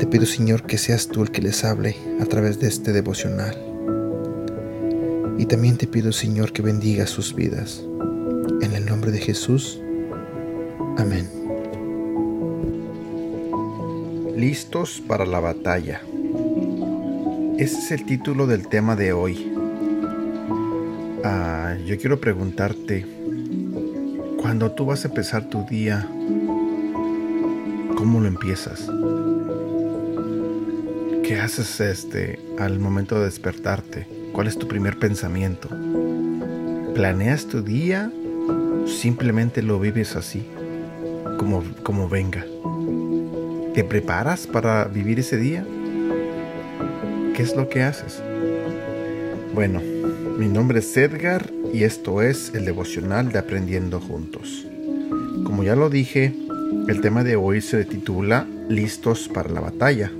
[0.00, 3.54] Te pido, Señor, que seas tú el que les hable a través de este devocional.
[5.36, 7.84] Y también te pido, Señor, que bendiga sus vidas.
[8.62, 9.78] En el nombre de Jesús.
[10.96, 11.28] Amén.
[14.34, 16.00] Listos para la batalla.
[17.58, 19.52] Ese es el título del tema de hoy.
[21.22, 23.04] Ah, yo quiero preguntarte,
[24.40, 26.08] cuando tú vas a empezar tu día,
[27.98, 28.88] ¿cómo lo empiezas?
[31.30, 34.08] ¿Qué haces este al momento de despertarte?
[34.32, 35.68] ¿Cuál es tu primer pensamiento?
[36.92, 38.10] ¿Planeas tu día?
[38.88, 40.44] Simplemente lo vives así,
[41.38, 42.44] como, como venga.
[43.74, 45.64] ¿Te preparas para vivir ese día?
[47.36, 48.20] ¿Qué es lo que haces?
[49.54, 49.80] Bueno,
[50.36, 54.66] mi nombre es Edgar y esto es el devocional de Aprendiendo Juntos.
[55.44, 56.34] Como ya lo dije,
[56.88, 60.10] el tema de hoy se titula Listos para la batalla.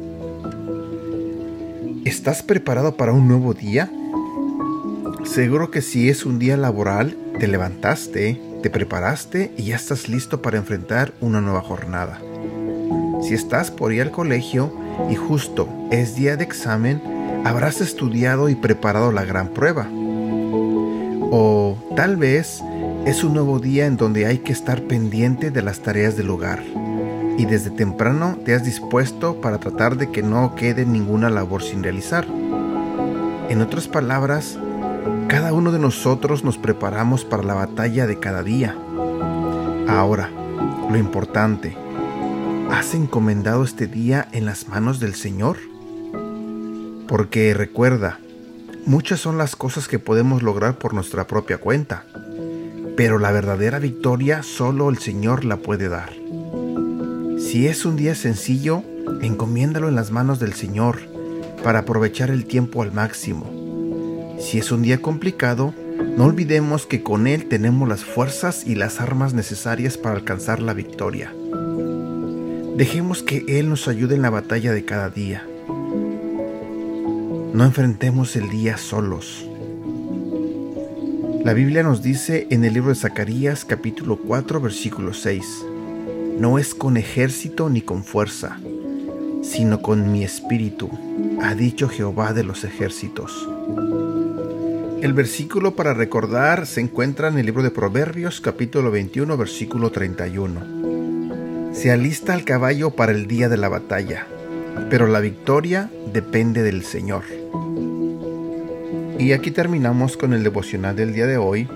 [2.11, 3.89] ¿Estás preparado para un nuevo día?
[5.25, 10.43] Seguro que si es un día laboral, te levantaste, te preparaste y ya estás listo
[10.43, 12.21] para enfrentar una nueva jornada.
[13.23, 14.75] Si estás por ir al colegio
[15.09, 17.01] y justo es día de examen,
[17.45, 19.89] habrás estudiado y preparado la gran prueba.
[21.31, 22.61] O tal vez
[23.07, 26.61] es un nuevo día en donde hay que estar pendiente de las tareas del hogar
[27.41, 31.83] y desde temprano te has dispuesto para tratar de que no quede ninguna labor sin
[31.83, 32.27] realizar.
[33.49, 34.59] En otras palabras,
[35.27, 38.77] cada uno de nosotros nos preparamos para la batalla de cada día.
[39.89, 40.29] Ahora,
[40.91, 41.75] lo importante,
[42.71, 45.57] ¿Has encomendado este día en las manos del Señor?
[47.09, 48.21] Porque recuerda,
[48.87, 52.05] muchas son las cosas que podemos lograr por nuestra propia cuenta,
[52.97, 56.20] pero la verdadera victoria solo el Señor la puede dar.
[57.41, 58.85] Si es un día sencillo,
[59.23, 61.01] encomiéndalo en las manos del Señor
[61.65, 64.37] para aprovechar el tiempo al máximo.
[64.39, 65.75] Si es un día complicado,
[66.17, 70.75] no olvidemos que con Él tenemos las fuerzas y las armas necesarias para alcanzar la
[70.75, 71.35] victoria.
[72.77, 75.47] Dejemos que Él nos ayude en la batalla de cada día.
[77.55, 79.47] No enfrentemos el día solos.
[81.43, 85.65] La Biblia nos dice en el libro de Zacarías capítulo 4 versículo 6,
[86.41, 88.59] No es con ejército ni con fuerza,
[89.43, 90.91] sino con mi espíritu,
[91.41, 93.49] ha dicho Jehová de los ejércitos.
[95.03, 100.81] El versículo para recordar se encuentra en el libro de Proverbios capítulo 21 versículo 31
[101.73, 104.27] se alista al caballo para el día de la batalla,
[104.91, 107.23] pero la victoria depende del Señor.
[109.19, 111.69] Y aquí terminamos con el devocional del día de hoy.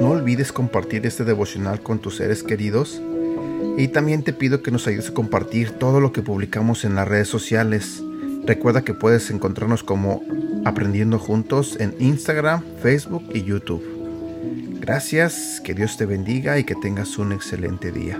[0.00, 3.00] No olvides compartir este devocional con tus seres queridos.
[3.76, 7.08] Y también te pido que nos ayudes a compartir todo lo que publicamos en las
[7.08, 8.02] redes sociales.
[8.44, 10.22] Recuerda que puedes encontrarnos como
[10.64, 13.82] Aprendiendo Juntos en Instagram, Facebook y YouTube.
[14.80, 18.18] Gracias, que Dios te bendiga y que tengas un excelente día.